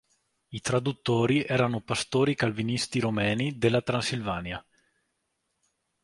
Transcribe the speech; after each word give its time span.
I 0.49 0.61
traduttori 0.61 1.43
erano 1.45 1.81
pastori 1.81 2.33
calvinisti 2.33 2.99
romeni 2.99 3.59
della 3.59 3.83
Transilvania. 3.83 4.65